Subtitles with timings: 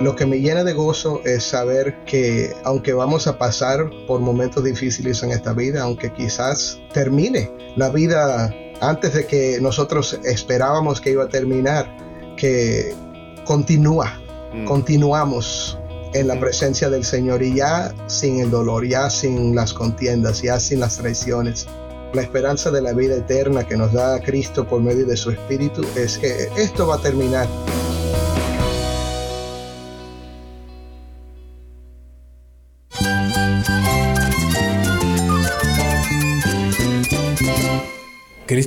[0.00, 4.64] Lo que me llena de gozo es saber que aunque vamos a pasar por momentos
[4.64, 11.10] difíciles en esta vida, aunque quizás termine la vida antes de que nosotros esperábamos que
[11.10, 11.94] iba a terminar,
[12.38, 12.94] que
[13.44, 14.18] continúa,
[14.54, 14.64] mm.
[14.64, 15.78] continuamos
[16.14, 20.58] en la presencia del Señor y ya sin el dolor, ya sin las contiendas, ya
[20.58, 21.66] sin las traiciones.
[22.14, 25.84] La esperanza de la vida eterna que nos da Cristo por medio de su Espíritu
[25.94, 27.46] es que esto va a terminar.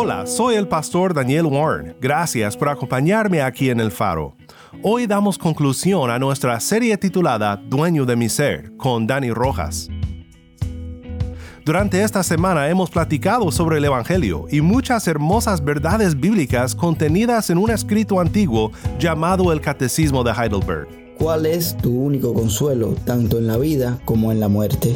[0.00, 1.96] Hola, soy el pastor Daniel Warren.
[2.00, 4.36] Gracias por acompañarme aquí en El Faro.
[4.80, 9.88] Hoy damos conclusión a nuestra serie titulada Dueño de mi ser con Dani Rojas.
[11.64, 17.58] Durante esta semana hemos platicado sobre el Evangelio y muchas hermosas verdades bíblicas contenidas en
[17.58, 20.86] un escrito antiguo llamado el Catecismo de Heidelberg.
[21.18, 24.94] ¿Cuál es tu único consuelo, tanto en la vida como en la muerte?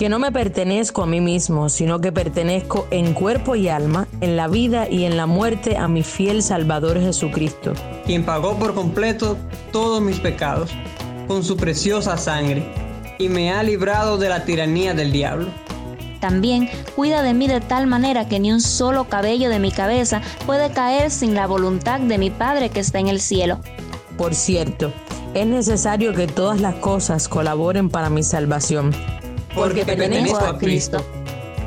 [0.00, 4.34] Que no me pertenezco a mí mismo, sino que pertenezco en cuerpo y alma, en
[4.34, 7.74] la vida y en la muerte a mi fiel Salvador Jesucristo,
[8.06, 9.36] quien pagó por completo
[9.72, 10.70] todos mis pecados
[11.28, 12.64] con su preciosa sangre
[13.18, 15.48] y me ha librado de la tiranía del diablo.
[16.18, 20.22] También cuida de mí de tal manera que ni un solo cabello de mi cabeza
[20.46, 23.60] puede caer sin la voluntad de mi Padre que está en el cielo.
[24.16, 24.94] Por cierto,
[25.34, 28.94] es necesario que todas las cosas colaboren para mi salvación
[29.54, 31.04] porque pertenezco a Cristo.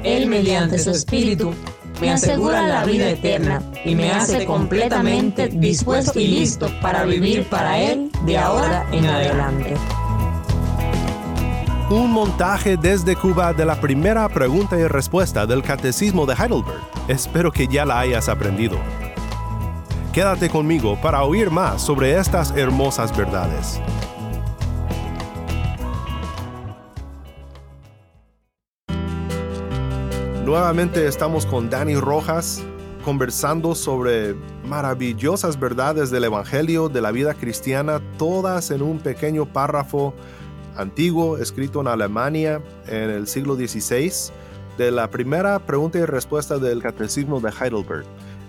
[0.03, 1.53] Él mediante su Espíritu
[2.01, 7.79] me asegura la vida eterna y me hace completamente dispuesto y listo para vivir para
[7.79, 9.75] Él de ahora en adelante.
[11.89, 16.81] Un montaje desde Cuba de la primera pregunta y respuesta del Catecismo de Heidelberg.
[17.07, 18.77] Espero que ya la hayas aprendido.
[20.11, 23.79] Quédate conmigo para oír más sobre estas hermosas verdades.
[30.45, 32.61] Nuevamente estamos con Dani Rojas
[33.05, 40.13] conversando sobre maravillosas verdades del Evangelio, de la vida cristiana, todas en un pequeño párrafo
[40.75, 44.11] antiguo escrito en Alemania en el siglo XVI,
[44.77, 48.03] de la primera pregunta y respuesta del Catecismo de Heidelberg.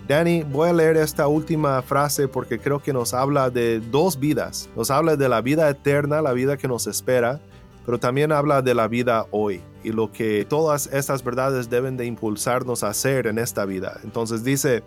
[0.09, 4.69] Danny, voy a leer esta última frase porque creo que nos habla de dos vidas.
[4.75, 7.41] Nos habla de la vida eterna, la vida que nos espera,
[7.85, 12.07] pero también habla de la vida hoy y lo que todas estas verdades deben de
[12.07, 14.01] impulsarnos a hacer en esta vida.
[14.05, 14.83] Entonces dice,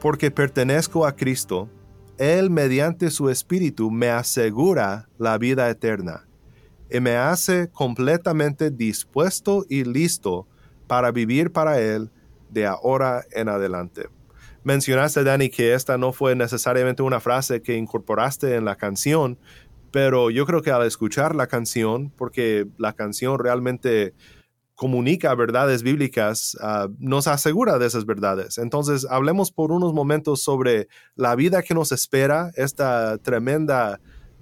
[0.00, 1.68] porque pertenezco a Cristo,
[2.18, 6.26] Él mediante su Espíritu me asegura la vida eterna
[6.90, 10.46] y me hace completamente dispuesto y listo
[10.86, 12.10] para vivir para Él
[12.50, 14.08] de ahora en adelante.
[14.64, 19.38] Mencionaste, Dani, que esta no fue necesariamente una frase que incorporaste en la canción,
[19.92, 24.14] pero yo creo que al escuchar la canción, porque la canción realmente
[24.74, 28.58] comunica verdades bíblicas, ah, nos asegura de esas verdades.
[28.58, 34.00] Entonces, hablemos por unos momentos sobre la vida que nos espera, esta tremenda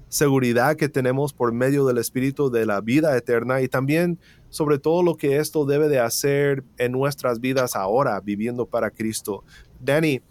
[0.09, 4.19] seguridad que tenemos por medio del Espíritu de la vida eterna y también
[4.49, 9.45] sobre todo lo que esto debe de hacer en nuestras vidas ahora, viviendo para Cristo.
[9.79, 10.23] Danny,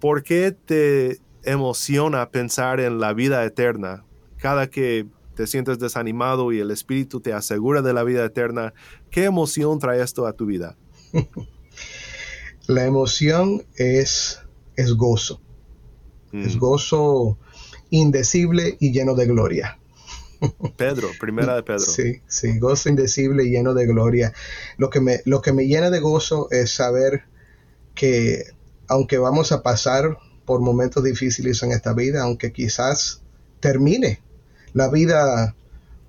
[0.00, 4.04] ¿por qué te emociona pensar en la vida eterna?
[4.38, 8.72] Cada que te sientes desanimado y el Espíritu te asegura de la vida eterna,
[9.10, 10.76] ¿qué emoción trae esto a tu vida?
[12.66, 14.40] la emoción es,
[14.76, 15.40] es gozo.
[16.32, 16.58] Es mm.
[16.58, 17.38] gozo
[17.90, 19.78] indecible y lleno de gloria.
[20.76, 21.80] Pedro, primera de Pedro.
[21.80, 24.32] Sí, sí, gozo indecible y lleno de gloria.
[24.78, 27.24] Lo que me, lo que me llena de gozo es saber
[27.94, 28.44] que
[28.88, 33.22] aunque vamos a pasar por momentos difíciles en esta vida, aunque quizás
[33.60, 34.20] termine
[34.76, 35.56] la vida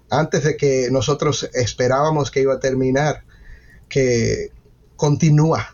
[0.09, 3.23] antes de que nosotros esperábamos que iba a terminar,
[3.87, 4.51] que
[4.97, 5.73] continúa,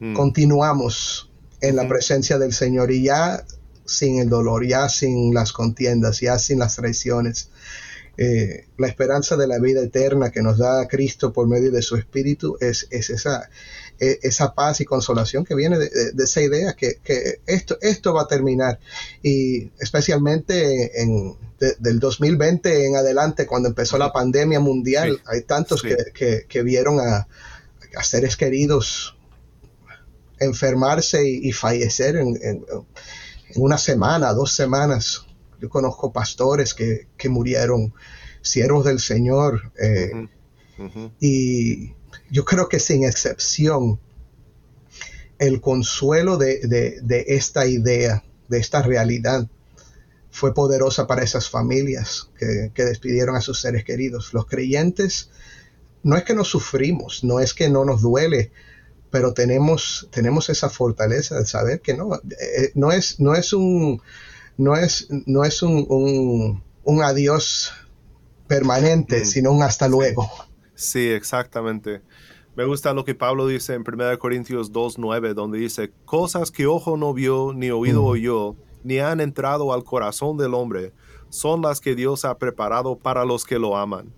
[0.00, 0.14] mm.
[0.14, 1.30] continuamos
[1.60, 3.44] en la presencia del Señor y ya
[3.84, 7.50] sin el dolor, ya sin las contiendas, ya sin las traiciones.
[8.16, 11.96] eh, la esperanza de la vida eterna que nos da Cristo por medio de su
[11.96, 13.50] Espíritu es, esa,
[14.02, 16.98] e, esa paz y consolación que viene de, esa idea que,
[17.46, 18.80] esto, esto va a terminar.
[19.22, 21.36] Y especialmente en,
[21.78, 27.28] del 2020 en adelante, cuando empezó la pandemia mundial, hay tantos que, vieron a,
[28.02, 29.16] seres queridos
[30.40, 32.64] enfermarse y, fallecer en, en,
[33.54, 35.26] una semana, dos semanas.
[35.60, 37.94] Yo conozco pastores que, murieron,
[38.40, 40.10] siervos del Señor, eh,
[41.20, 41.94] y
[42.32, 44.00] yo creo que sin excepción,
[45.38, 49.48] el consuelo de, esta idea, de esta realidad,
[50.30, 54.32] fue poderosa para esas familias que, que, despidieron a sus seres queridos.
[54.32, 55.30] Los creyentes,
[56.02, 58.50] no es que no sufrimos, no es que no nos duele,
[59.10, 64.00] pero tenemos, tenemos esa fortaleza de saber que no, eh, no, es, no es un
[64.56, 66.62] no es, no es un,
[67.02, 67.72] adiós
[68.46, 69.26] permanente, mm.
[69.26, 70.30] sino un hasta luego.
[70.82, 72.02] Sí, exactamente.
[72.54, 76.96] Me gusta lo que Pablo dice en 1 Corintios 2.9, donde dice, cosas que ojo
[76.96, 80.92] no vio, ni oído oyó, ni han entrado al corazón del hombre,
[81.30, 84.12] son las que Dios ha preparado para los que lo aman.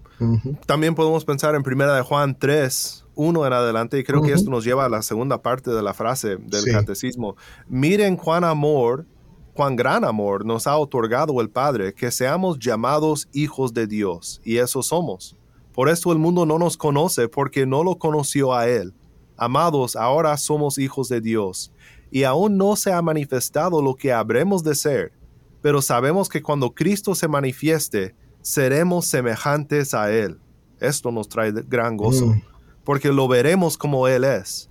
[0.67, 4.51] También podemos pensar en 1 de Juan 3, 1 en adelante, y creo que esto
[4.51, 7.37] nos lleva a la segunda parte de la frase del catecismo.
[7.69, 9.07] Miren cuán amor
[9.55, 14.59] cuán gran amor nos ha otorgado el Padre que seamos llamados hijos de Dios, y
[14.59, 15.37] eso somos.
[15.75, 18.95] Por esto el mundo no nos conoce porque no lo conoció a Él.
[19.37, 21.73] Amados, ahora somos hijos de Dios,
[22.11, 25.13] y aún no se ha manifestado lo que habremos de ser,
[25.61, 30.39] pero sabemos que cuando Cristo se manifieste, seremos semejantes a Él.
[30.79, 32.43] Esto nos trae gran gozo, mm.
[32.85, 34.71] porque lo veremos como Él es.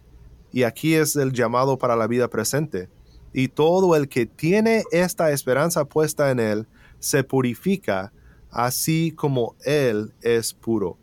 [0.53, 2.89] Y aquí es el llamado para la vida presente
[3.33, 6.67] y todo el que tiene esta esperanza puesta en Él
[6.99, 8.13] se purifica,
[8.53, 10.97] así como Él es puro.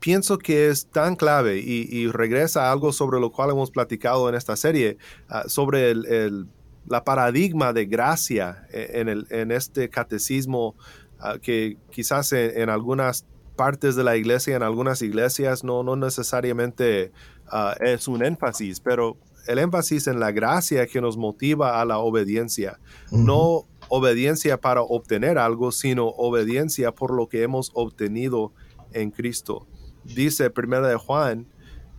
[0.00, 4.34] Pienso que es tan clave y, regresa a algo sobre lo cual hemos platicado en
[4.34, 4.98] esta serie,
[5.28, 6.48] ah, sobre el,
[6.88, 10.74] la paradigma de gracia e, en, el, en este catecismo
[11.20, 17.12] ah, que quizás en, algunas partes de la iglesia, en algunas iglesias, no, no necesariamente
[17.46, 21.98] ah, es un énfasis, pero el énfasis en la gracia que nos motiva a la
[21.98, 22.80] obediencia.
[23.10, 28.50] No obediencia para obtener algo, sino obediencia por lo que hemos obtenido
[28.94, 29.66] en Cristo.
[30.02, 31.46] Dice 1 de Juan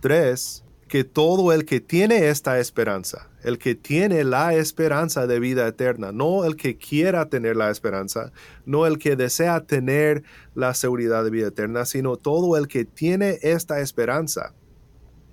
[0.00, 5.68] 3 que todo el que tiene esta esperanza, el que tiene la esperanza de vida
[5.68, 8.32] eterna, no el que quiera tener la esperanza,
[8.66, 10.24] no el que desea tener
[10.56, 14.52] la seguridad de vida eterna, sino todo el que tiene esta esperanza,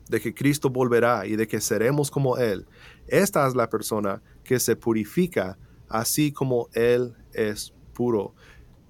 [0.10, 2.68] de que Cristo volverá y de que seremos como Él.
[3.08, 5.58] Esta es la persona que se purifica
[5.92, 8.34] así como Él es puro.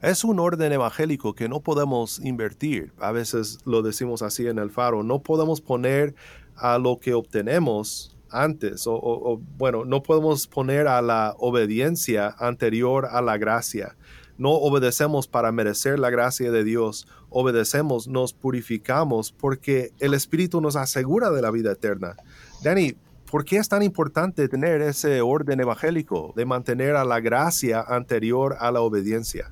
[0.02, 2.92] Es un orden evangélico que no podemos invertir.
[2.98, 5.04] A veces lo decimos así en el faro.
[5.04, 6.16] No podemos poner
[6.56, 8.86] a lo que obtenemos antes.
[8.88, 13.96] O, bueno, no podemos poner a la obediencia anterior a la gracia.
[14.38, 20.76] No obedecemos para merecer la gracia de Dios, obedecemos, nos purificamos porque el Espíritu nos
[20.76, 22.16] asegura de la vida eterna.
[22.64, 22.96] Danny,
[23.32, 28.58] ¿por qué es tan importante tener ese orden evangélico de mantener a la gracia anterior
[28.60, 29.52] a la obediencia?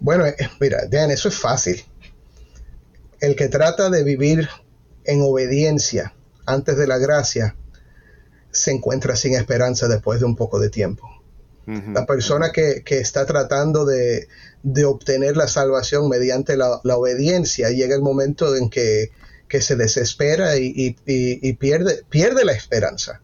[0.00, 1.84] Bueno, eh, mira, Dan, eso es fácil.
[3.20, 4.48] El que trata de vivir
[5.04, 6.14] en obediencia
[6.46, 7.56] antes de la gracia
[8.50, 11.08] se encuentra sin esperanza después de un poco de tiempo.
[11.66, 14.28] La persona que, está tratando de,
[14.84, 19.10] obtener la salvación mediante la, obediencia llega el momento en que,
[19.60, 20.96] se desespera y,
[21.58, 23.22] pierde, pierde la esperanza.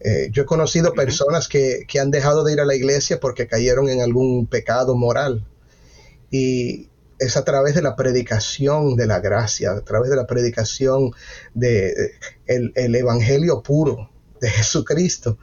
[0.00, 3.88] Eh, yo he conocido personas que, han dejado de ir a la iglesia porque cayeron
[3.88, 5.46] en algún pecado moral.
[6.30, 6.88] Y
[7.18, 11.12] es a través de la predicación de la gracia, a través de la predicación
[11.54, 11.94] del
[12.46, 14.10] de, el evangelio puro
[14.40, 15.38] de Jesucristo,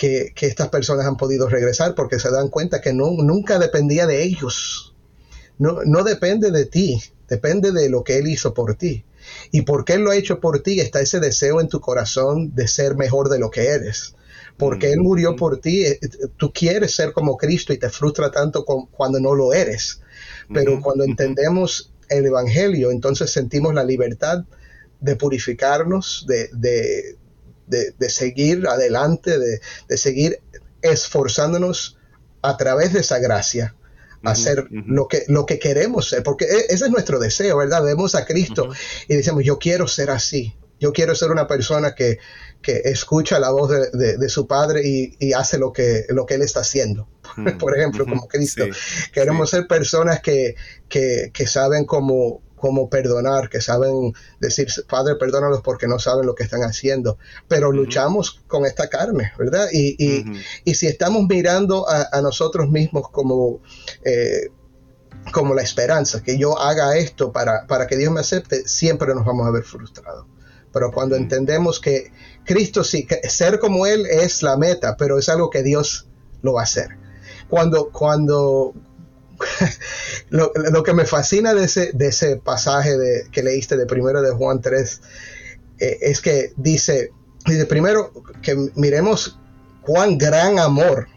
[0.00, 4.22] que, estas personas han podido regresar porque se dan cuenta que no, nunca dependía de
[4.22, 4.94] ellos.
[5.58, 9.04] No, no depende de ti, depende de lo que Él hizo por ti.
[9.50, 12.68] Y porque Él lo ha hecho por ti, está ese deseo en tu corazón de
[12.68, 14.14] ser mejor de lo que eres.
[14.56, 15.98] Porque Él murió por ti, eh,
[16.36, 20.02] tú quieres ser como Cristo y te frustra tanto cuando no lo eres.
[20.52, 24.44] Pero cuando entendemos el Evangelio, entonces sentimos la libertad
[25.00, 26.50] de purificarnos, de,
[27.66, 30.40] de, seguir adelante, de, seguir
[30.82, 31.98] esforzándonos
[32.42, 33.74] a través de esa gracia,
[34.22, 37.82] a hacer lo, que, lo que queremos ser, porque e, ese es nuestro deseo, ¿verdad?
[37.82, 38.68] Vemos a Cristo
[39.08, 42.18] y decimos, yo quiero ser así, yo quiero ser una persona que,
[42.62, 46.60] que escucha la voz de, su padre y, hace lo que, lo que él está
[46.60, 47.08] haciendo.
[47.58, 48.64] Por ejemplo, como Cristo.
[49.12, 50.56] Queremos ser personas que,
[50.88, 56.34] que, que saben cómo, cómo perdonar, que saben decir, Padre, perdónalos porque no saben lo
[56.34, 59.68] que están haciendo, pero luchamos con esta carne, ¿verdad?
[59.72, 60.24] Y, y,
[60.64, 63.60] y si estamos mirando a, a nosotros mismos como...
[64.04, 64.50] Eh,
[65.32, 69.26] como la esperanza, que yo haga esto para, para que Dios me acepte, siempre nos
[69.26, 70.24] vamos a ver frustrados.
[70.72, 72.10] Pero cuando entendemos que
[72.44, 76.08] Cristo sí, que ser como Él es la meta, pero es algo que Dios
[76.42, 76.96] lo va a hacer.
[77.48, 78.72] Cuando, cuando,
[80.30, 84.32] lo, que me fascina de ese, de ese pasaje de, que leíste de primero de
[84.32, 85.00] Juan 3
[85.78, 87.12] eh, es que dice,
[87.46, 89.38] dice, primero que miremos
[89.82, 91.08] cuán gran amor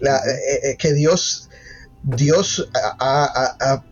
[0.00, 1.48] la, eh, eh, que Dios,
[2.02, 3.82] Dios ha,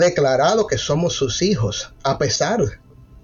[0.00, 2.60] declarado que somos sus hijos, a pesar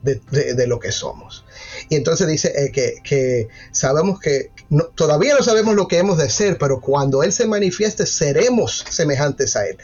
[0.03, 1.45] de lo que somos.
[1.89, 2.71] Y entonces dice eh,
[3.03, 4.51] que, sabemos que
[4.95, 9.57] todavía no sabemos lo que hemos de ser, pero cuando Él se manifieste seremos semejantes
[9.57, 9.79] a Él.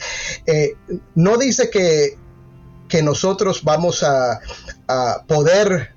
[0.47, 0.75] Eh,
[1.15, 2.17] no dice que,
[2.89, 4.41] que nosotros vamos a,
[5.27, 5.91] poder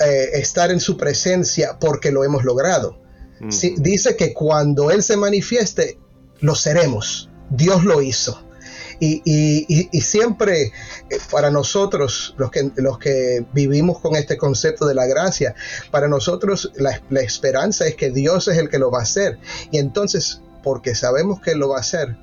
[0.00, 3.00] eh, estar en su presencia porque lo hemos logrado.
[3.76, 5.98] dice que cuando Él se manifieste,
[6.40, 7.30] lo seremos.
[7.50, 8.47] Dios lo hizo.
[9.00, 10.72] Y, siempre eh,
[11.30, 12.50] para nosotros, los
[12.98, 15.54] que, vivimos con este concepto de la gracia,
[15.90, 19.38] para nosotros la, esperanza es que Dios es el que lo va a hacer.
[19.70, 22.16] Y entonces, porque sabemos que lo va a hacer,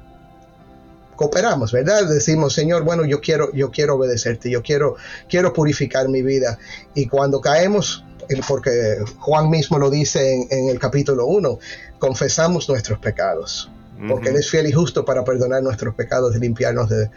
[1.15, 2.08] cooperamos, ¿verdad?
[2.08, 4.96] Decimos, Señor, bueno, yo quiero, yo quiero obedecerte, yo quiero,
[5.29, 6.60] quiero purificar mi vida.
[6.94, 8.03] Y cuando caemos,
[8.48, 11.58] porque Juan mismo lo dice en, en el capítulo 1,
[12.00, 13.70] confesamos nuestros pecados
[14.08, 17.10] porque Él es fiel y justo para perdonar nuestros pecados y limpiarnos de,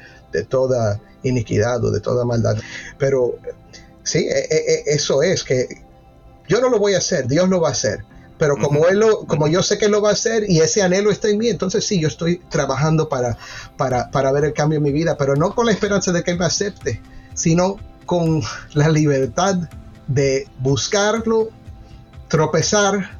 [0.44, 2.56] toda iniquidad o de toda maldad.
[2.98, 3.36] Pero
[4.02, 5.66] sí, e, e, e, eso es que
[6.48, 8.04] yo no lo voy a hacer, Dios lo va a hacer.
[8.38, 11.10] Pero como él lo, como yo sé que lo va a hacer y ese anhelo
[11.10, 13.36] está en mí, entonces sí, yo estoy trabajando para,
[13.76, 16.30] para, para ver el cambio en mi vida, pero no con la esperanza de que
[16.30, 17.02] Él me acepte,
[17.34, 18.40] sino con
[18.74, 19.56] la libertad
[20.06, 21.48] de buscarlo,
[22.28, 23.10] tropezar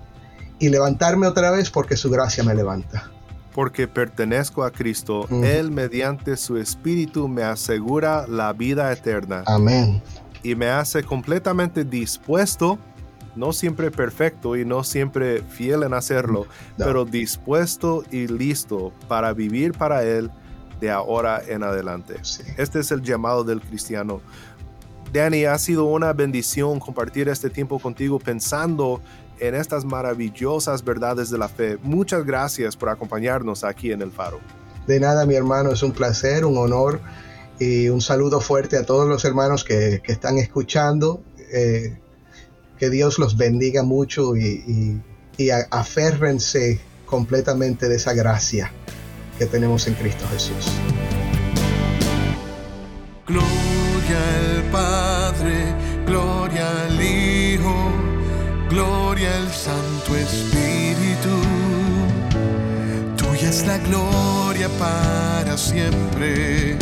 [0.61, 3.11] y levantarme otra vez porque su gracia me levanta
[3.59, 9.43] porque pertenezco a Cristo, Él mediante su Espíritu me asegura la vida eterna.
[9.47, 10.01] Amén.
[10.45, 12.79] Y me hace completamente dispuesto,
[13.35, 16.47] no siempre perfecto y no siempre fiel en hacerlo,
[16.77, 20.31] pero dispuesto y listo para vivir para Él
[20.81, 22.15] de ahora en adelante.
[22.59, 24.21] Este es el llamado del cristiano.
[25.13, 29.01] Danny, ha sido una bendición compartir este tiempo contigo pensando
[29.41, 31.79] en estas maravillosas verdades de la fe.
[31.83, 34.41] Muchas gracias por acompañarnos aquí en el Faro.
[34.87, 37.01] De nada, mi hermano, es un placer, un honor
[37.59, 41.23] y un saludo fuerte a todos los hermanos que, están escuchando.
[41.53, 41.99] Eh,
[42.79, 45.03] que Dios los bendiga mucho y,
[45.37, 48.73] y, aférrense completamente de esa gracia
[49.39, 50.73] que tenemos en Cristo Jesús.
[53.27, 54.38] Gloria
[60.31, 61.41] Espíritu,
[63.17, 66.77] tuya es la gloria para siempre.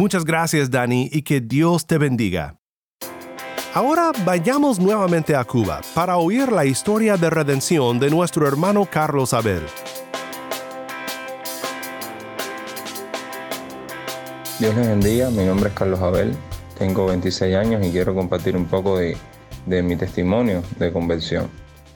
[0.00, 2.56] Muchas gracias Dani y que Dios te bendiga.
[3.74, 9.34] Ahora vayamos nuevamente a Cuba para oír la historia de redención de nuestro hermano Carlos
[9.34, 9.60] Abel.
[14.58, 16.34] Dios les bendiga, mi nombre es Carlos Abel,
[16.78, 19.18] tengo 26 años y quiero compartir un poco de,
[19.66, 21.50] mi testimonio de conversión.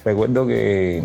[0.04, 1.02] Recuerdo que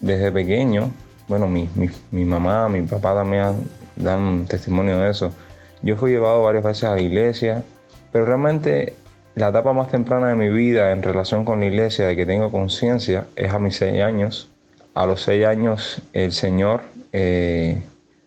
[0.00, 0.90] desde pequeño,
[1.28, 1.68] bueno, mi,
[2.10, 5.32] mi mamá, mi papá también dan testimonio de eso
[5.82, 7.62] yo fui llevado varias veces a la iglesia,
[8.12, 8.94] pero realmente
[9.34, 12.50] la etapa más temprana de mi vida en relación con la iglesia de que tengo
[12.50, 14.48] conciencia es a mis seis años.
[14.94, 17.82] A los seis años el Señor Eh,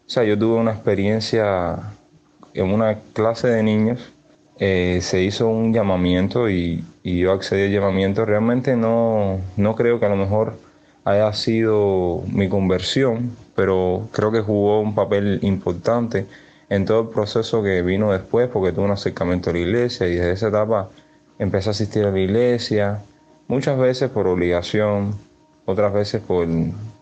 [0.08, 1.80] o sea, yo tuve una experiencia
[2.54, 4.14] en una clase de niños,
[4.60, 8.26] eh, se hizo un llamamiento y, yo accedí al llamamiento.
[8.26, 10.58] Realmente no, no creo que a lo mejor
[11.04, 16.28] haya sido mi conversión, pero creo que jugó un papel importante
[16.70, 20.16] en todo el proceso que vino después, porque tuve un acercamiento a la iglesia y
[20.16, 20.90] desde esa etapa
[21.38, 23.02] empecé a asistir a la iglesia,
[23.48, 25.16] muchas veces por obligación,
[25.66, 26.48] otras veces por,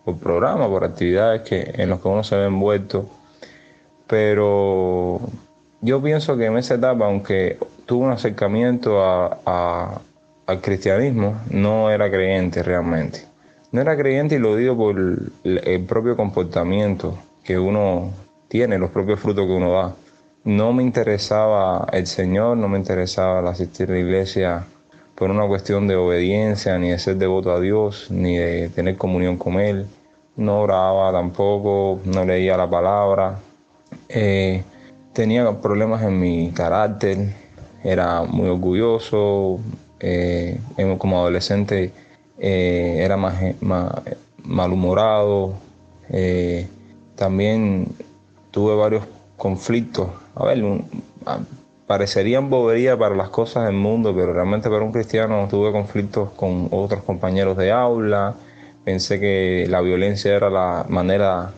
[0.03, 3.05] por programa, por actividades que, en las que uno se ve envuelto.
[4.08, 5.22] Pero
[5.82, 10.01] yo pienso que en esa etapa, aunque tuve un acercamiento a,
[10.46, 13.25] al cristianismo, no era creyente realmente.
[13.72, 14.96] No era creyente y lo digo por
[15.43, 18.12] el propio comportamiento que uno
[18.53, 19.95] tiene, los propios frutos que uno da.
[20.43, 24.67] No me interesaba el Señor, no me interesaba el asistir a la iglesia
[25.15, 29.38] por una cuestión de obediencia, ni de ser devoto a Dios, ni de tener comunión
[29.38, 29.88] con Él.
[30.36, 33.39] No oraba tampoco, no leía la palabra.
[34.07, 34.63] Eh,
[35.13, 37.33] tenía problemas en mi carácter,
[37.83, 39.62] era muy orgulloso,
[40.00, 40.60] eh,
[41.00, 41.91] como adolescente
[42.38, 43.33] eh, era más,
[44.43, 45.55] malhumorado.
[47.15, 47.88] también
[48.53, 49.03] tuve varios
[49.36, 50.07] conflictos.
[50.36, 50.63] A ver,
[51.88, 56.67] parecerían bobería para las cosas del mundo, pero realmente para un cristiano tuve conflictos con
[56.72, 58.36] otros compañeros de aula.
[58.86, 61.51] Pensé que la violencia era la manera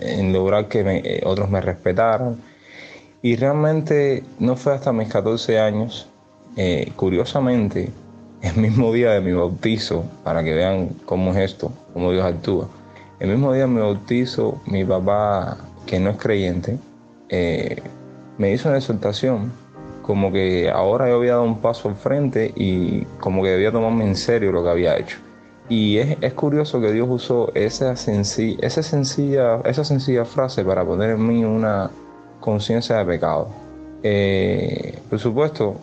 [0.00, 2.36] en lograr que eh, otros me respetaran.
[3.22, 6.08] Y realmente no fue hasta mis 14 años,
[6.56, 7.90] eh, curiosamente,
[8.42, 12.68] el mismo día de mi bautizo, para que vean cómo es esto, cómo Dios actúa.
[13.20, 16.78] El mismo día de mi bautizo, mi papá que no es creyente,
[17.28, 17.82] eh,
[18.38, 19.52] me hizo una exhortación
[20.04, 24.04] como que ahora yo había dado un paso al frente y como que debía tomarme
[24.04, 25.16] en serio lo que había hecho.
[25.70, 31.26] Y es, curioso que Dios usó esa, esa, sencilla, esa sencilla frase para poner en
[31.26, 31.90] mí una
[32.40, 33.48] conciencia de pecado.
[34.02, 35.76] Eh, por supuesto,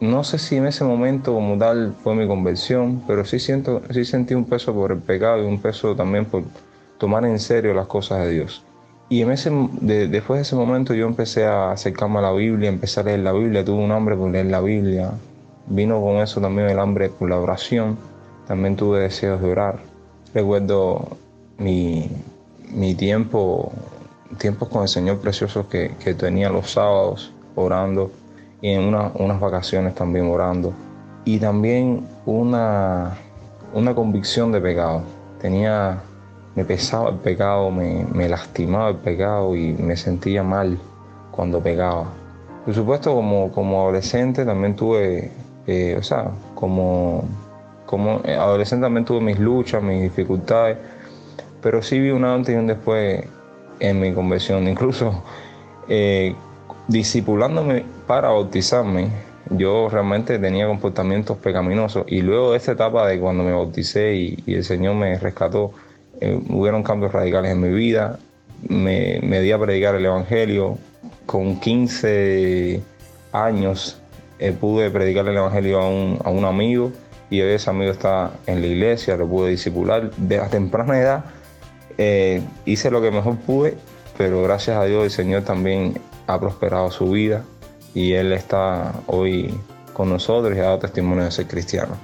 [0.00, 4.06] no sé si en ese momento como tal fue mi conversión, pero sí, siento, sí
[4.06, 6.44] sentí un peso por el pecado y un peso también por
[6.96, 8.62] tomar en serio las cosas de Dios.
[9.08, 13.00] Y en ese, después de ese momento yo empecé a acercarme a la Biblia, empecé
[13.00, 15.12] a leer la Biblia, tuve un hambre por leer la Biblia.
[15.68, 17.96] Vino con eso también el hambre por la oración.
[18.48, 19.78] También tuve deseos de orar.
[20.34, 21.16] Recuerdo
[21.58, 22.10] mi,
[22.96, 23.72] tiempo,
[24.38, 28.10] tiempos con el Señor precioso que, tenía los sábados orando
[28.60, 30.72] y en unas vacaciones también orando.
[31.24, 33.16] Y también una,
[33.72, 35.02] una convicción de pecado.
[35.40, 36.00] Tenía
[36.56, 40.78] me pesaba el pecado, me, lastimaba el pecado y me sentía mal
[41.30, 42.06] cuando pegaba.
[42.64, 45.30] Por supuesto, como, como adolescente también tuve,
[45.66, 47.24] eh, o sea, como,
[47.84, 50.78] como adolescente también tuve mis luchas, mis dificultades,
[51.60, 53.22] pero sí vi un antes y un después
[53.78, 54.66] en mi conversión.
[54.68, 55.22] Incluso
[55.88, 56.34] eh,
[56.88, 59.10] disipulándome para bautizarme,
[59.50, 64.42] yo realmente tenía comportamientos pecaminosos y luego de esta etapa de cuando me bauticé y
[64.46, 65.72] el Señor me rescató,
[66.20, 68.18] eh, hubieron cambios radicales en mi vida,
[68.68, 70.78] me, di a predicar el Evangelio,
[71.26, 72.80] con 15
[73.32, 74.00] años
[74.38, 76.92] eh, pude predicar el Evangelio a un, a un, amigo
[77.30, 80.10] y hoy ese amigo está en la iglesia, lo pude discipular.
[80.12, 81.24] De la temprana edad
[81.98, 83.76] eh, hice lo que mejor pude,
[84.16, 87.44] pero gracias a Dios el Señor también ha prosperado su vida
[87.94, 89.54] y Él está hoy
[89.92, 91.96] con nosotros y ha dado testimonio de ser cristiano.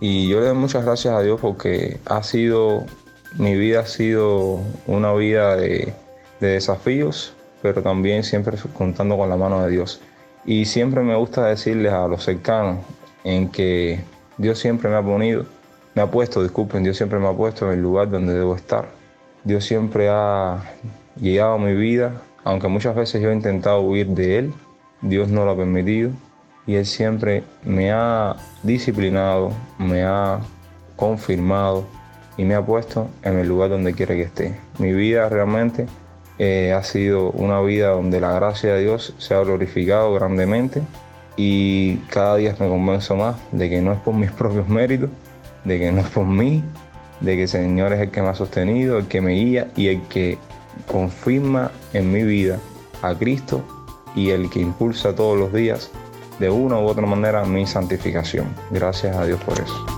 [0.00, 2.84] Y yo le doy muchas gracias a Dios porque ha sido
[3.38, 5.92] mi vida ha sido una vida de,
[6.40, 10.00] desafíos, pero también siempre contando con la mano de Dios.
[10.44, 12.80] Y siempre me gusta decirles a los cercanos
[13.24, 14.00] en que
[14.36, 15.46] Dios siempre me ha ponido,
[15.94, 18.86] me ha puesto, disculpen, Dios siempre me ha puesto en el lugar donde debo estar.
[19.42, 20.62] Dios siempre ha
[21.18, 24.54] llegado a mi vida, aunque muchas veces yo he intentado huir de Él,
[25.00, 26.10] Dios no lo ha permitido
[26.66, 30.40] y Él siempre me ha disciplinado, me ha
[30.96, 31.86] confirmado
[32.36, 34.54] y me ha puesto en el lugar donde quiere que esté.
[34.78, 35.86] Mi vida realmente
[36.38, 40.82] eh, ha sido una vida donde la gracia de Dios se ha glorificado grandemente
[41.36, 45.10] y cada día me convenzo más de que no es por mis propios méritos,
[45.64, 46.62] de que no es por mí,
[47.20, 49.88] de que el Señor es el que me ha sostenido, el que me guía y
[49.88, 50.38] el que
[50.90, 52.58] confirma en mi vida
[53.02, 53.62] a Cristo
[54.14, 55.90] y el que impulsa todos los días
[56.38, 58.46] de una u otra manera mi santificación.
[58.70, 59.93] Gracias a Dios por eso.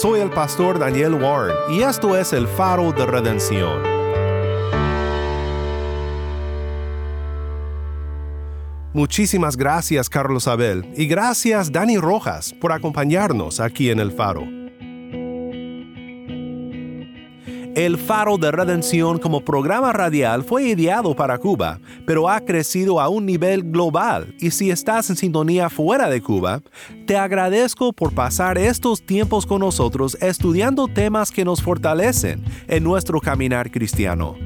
[0.00, 3.82] Soy el pastor Daniel Warren y esto es el faro de redención.
[8.92, 14.55] Muchísimas gracias Carlos Abel y gracias Dani Rojas por acompañarnos aquí en El Faro.
[17.76, 23.10] El Faro de Redención como programa radial fue ideado para Cuba, pero ha crecido a
[23.10, 26.62] un nivel global y si estás en sintonía fuera de Cuba,
[27.04, 33.20] te agradezco por pasar estos tiempos con nosotros estudiando temas que nos fortalecen en nuestro
[33.20, 34.45] caminar cristiano.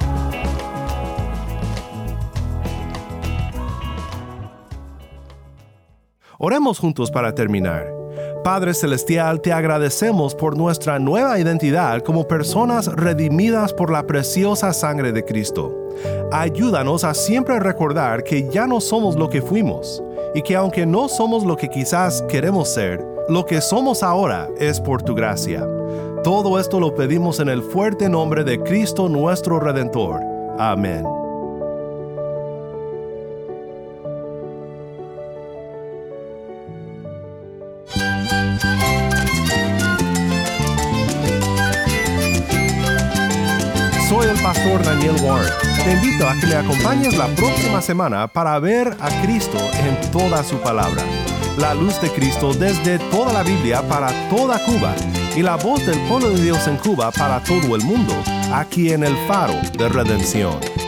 [6.47, 7.93] Oremos juntos para terminar.
[8.45, 15.11] Padre Celestial, te agradecemos por nuestra nueva identidad como personas redimidas por la preciosa sangre
[15.11, 15.75] de Cristo.
[16.31, 20.01] Ayúdanos a siempre recordar que ya no somos lo que fuimos
[20.37, 24.81] y que aunque no somos lo que quizás queremos ser, lo que somos ahora es
[24.81, 25.67] por tu gracia.
[26.23, 30.21] Todo esto lo pedimos en el fuerte nombre de Cristo nuestro Redentor.
[30.61, 31.16] Amén.
[44.47, 45.53] Pastor Daniel Warren.
[45.83, 50.45] Te invito a que me acompañes la próxima semana para ver a Cristo en toda
[50.45, 51.03] su palabra.
[51.59, 54.95] La luz de Cristo desde toda la Biblia para toda Cuba
[55.35, 58.15] y la voz del pueblo de Dios en Cuba para todo el mundo,
[58.53, 60.86] aquí en el faro de redención.